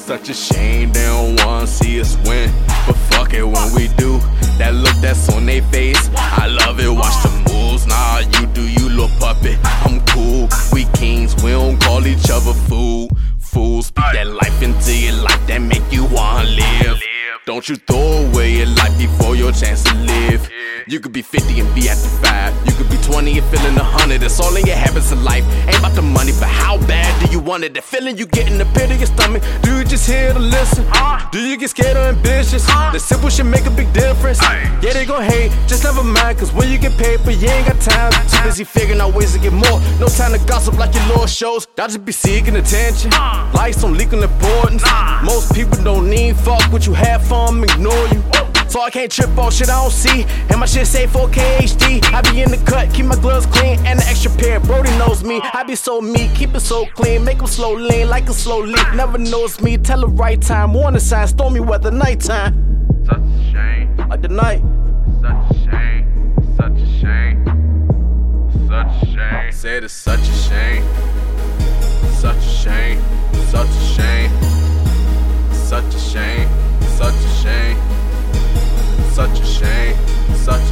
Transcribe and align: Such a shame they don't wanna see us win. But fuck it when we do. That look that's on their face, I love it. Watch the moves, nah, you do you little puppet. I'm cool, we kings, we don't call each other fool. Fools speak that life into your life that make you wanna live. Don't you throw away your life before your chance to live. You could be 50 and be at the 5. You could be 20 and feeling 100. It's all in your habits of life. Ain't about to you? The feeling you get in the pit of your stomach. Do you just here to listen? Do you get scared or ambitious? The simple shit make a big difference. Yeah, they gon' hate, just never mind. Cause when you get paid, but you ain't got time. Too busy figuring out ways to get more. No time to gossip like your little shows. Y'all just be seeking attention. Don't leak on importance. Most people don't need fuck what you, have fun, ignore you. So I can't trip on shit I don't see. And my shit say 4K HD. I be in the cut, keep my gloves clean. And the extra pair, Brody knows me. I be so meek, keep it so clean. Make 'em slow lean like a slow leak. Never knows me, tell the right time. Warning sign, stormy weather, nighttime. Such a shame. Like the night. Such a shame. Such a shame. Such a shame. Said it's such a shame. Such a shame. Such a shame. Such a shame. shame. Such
Such 0.00 0.28
a 0.28 0.34
shame 0.34 0.92
they 0.92 1.04
don't 1.04 1.36
wanna 1.44 1.66
see 1.66 2.00
us 2.00 2.16
win. 2.26 2.50
But 2.86 2.96
fuck 3.10 3.32
it 3.32 3.44
when 3.44 3.74
we 3.74 3.86
do. 3.96 4.18
That 4.58 4.74
look 4.74 4.96
that's 5.00 5.28
on 5.28 5.46
their 5.46 5.62
face, 5.62 6.10
I 6.16 6.46
love 6.48 6.80
it. 6.80 6.88
Watch 6.88 7.22
the 7.22 7.30
moves, 7.52 7.86
nah, 7.86 8.18
you 8.18 8.46
do 8.48 8.66
you 8.66 8.88
little 8.88 9.08
puppet. 9.20 9.58
I'm 9.86 10.04
cool, 10.06 10.48
we 10.72 10.86
kings, 10.94 11.36
we 11.44 11.50
don't 11.50 11.80
call 11.80 12.06
each 12.06 12.28
other 12.28 12.52
fool. 12.52 13.08
Fools 13.38 13.86
speak 13.86 14.04
that 14.12 14.26
life 14.26 14.62
into 14.62 14.96
your 14.96 15.14
life 15.22 15.46
that 15.46 15.58
make 15.58 15.84
you 15.92 16.06
wanna 16.06 16.48
live. 16.48 17.00
Don't 17.46 17.68
you 17.68 17.76
throw 17.76 18.26
away 18.26 18.56
your 18.56 18.66
life 18.66 18.96
before 18.98 19.36
your 19.36 19.52
chance 19.52 19.82
to 19.84 19.94
live. 19.94 20.48
You 20.86 20.98
could 20.98 21.12
be 21.12 21.22
50 21.22 21.60
and 21.60 21.74
be 21.74 21.88
at 21.88 21.96
the 21.96 22.08
5. 22.22 22.66
You 22.66 22.72
could 22.74 22.90
be 22.90 22.96
20 22.98 23.38
and 23.38 23.46
feeling 23.48 23.76
100. 23.76 24.22
It's 24.22 24.40
all 24.40 24.54
in 24.56 24.66
your 24.66 24.76
habits 24.76 25.12
of 25.12 25.22
life. 25.22 25.44
Ain't 25.68 25.78
about 25.78 25.94
to 25.94 25.99
you? 27.58 27.68
The 27.68 27.82
feeling 27.82 28.16
you 28.16 28.26
get 28.26 28.50
in 28.50 28.58
the 28.58 28.64
pit 28.66 28.90
of 28.90 28.98
your 28.98 29.06
stomach. 29.06 29.42
Do 29.62 29.76
you 29.76 29.84
just 29.84 30.06
here 30.08 30.32
to 30.32 30.38
listen? 30.38 30.86
Do 31.32 31.38
you 31.40 31.56
get 31.56 31.70
scared 31.70 31.96
or 31.96 32.06
ambitious? 32.14 32.64
The 32.66 32.98
simple 32.98 33.28
shit 33.28 33.46
make 33.46 33.66
a 33.66 33.70
big 33.70 33.92
difference. 33.92 34.40
Yeah, 34.40 34.92
they 34.92 35.04
gon' 35.04 35.24
hate, 35.24 35.50
just 35.66 35.82
never 35.82 36.04
mind. 36.04 36.38
Cause 36.38 36.52
when 36.52 36.70
you 36.70 36.78
get 36.78 36.96
paid, 36.96 37.20
but 37.24 37.34
you 37.40 37.48
ain't 37.48 37.66
got 37.66 37.80
time. 37.80 38.12
Too 38.28 38.42
busy 38.44 38.64
figuring 38.64 39.00
out 39.00 39.14
ways 39.14 39.32
to 39.32 39.40
get 39.40 39.52
more. 39.52 39.80
No 39.98 40.06
time 40.06 40.32
to 40.32 40.40
gossip 40.46 40.78
like 40.78 40.94
your 40.94 41.04
little 41.06 41.26
shows. 41.26 41.66
Y'all 41.76 41.88
just 41.88 42.04
be 42.04 42.12
seeking 42.12 42.56
attention. 42.56 43.10
Don't 43.10 43.98
leak 43.98 44.12
on 44.12 44.22
importance. 44.22 44.84
Most 45.24 45.52
people 45.54 45.82
don't 45.82 46.08
need 46.08 46.36
fuck 46.36 46.62
what 46.72 46.86
you, 46.86 46.92
have 46.92 47.26
fun, 47.26 47.64
ignore 47.64 48.06
you. 48.08 48.49
So 48.70 48.80
I 48.80 48.88
can't 48.90 49.10
trip 49.10 49.36
on 49.36 49.50
shit 49.50 49.68
I 49.68 49.82
don't 49.82 49.90
see. 49.90 50.24
And 50.48 50.60
my 50.60 50.66
shit 50.66 50.86
say 50.86 51.06
4K 51.06 51.58
HD. 51.58 52.04
I 52.14 52.22
be 52.22 52.40
in 52.40 52.52
the 52.52 52.56
cut, 52.58 52.94
keep 52.94 53.04
my 53.04 53.16
gloves 53.16 53.46
clean. 53.46 53.84
And 53.84 53.98
the 53.98 54.06
extra 54.06 54.30
pair, 54.30 54.60
Brody 54.60 54.90
knows 54.96 55.24
me. 55.24 55.40
I 55.42 55.64
be 55.64 55.74
so 55.74 56.00
meek, 56.00 56.32
keep 56.36 56.54
it 56.54 56.60
so 56.60 56.86
clean. 56.94 57.24
Make 57.24 57.40
'em 57.40 57.48
slow 57.48 57.74
lean 57.74 58.08
like 58.08 58.28
a 58.28 58.32
slow 58.32 58.60
leak. 58.60 58.94
Never 58.94 59.18
knows 59.18 59.60
me, 59.60 59.76
tell 59.76 60.02
the 60.02 60.08
right 60.08 60.40
time. 60.40 60.72
Warning 60.72 61.00
sign, 61.00 61.26
stormy 61.26 61.58
weather, 61.58 61.90
nighttime. 61.90 62.54
Such 63.04 63.18
a 63.18 63.50
shame. 63.50 63.96
Like 64.08 64.22
the 64.22 64.28
night. 64.28 64.62
Such 65.20 65.50
a 65.50 65.54
shame. 65.64 66.04
Such 66.56 66.78
a 66.80 66.86
shame. 67.00 67.38
Such 68.68 69.02
a 69.02 69.06
shame. 69.06 69.52
Said 69.52 69.82
it's 69.82 69.92
such 69.92 70.20
a 70.20 70.32
shame. 70.46 70.84
Such 72.20 72.36
a 72.36 72.40
shame. 72.40 73.00
Such 73.50 73.68
a 73.68 73.84
shame. 73.90 74.30
Such 74.30 74.30
a 74.30 74.40
shame. 74.40 74.49
shame. 79.60 79.96
Such 80.36 80.69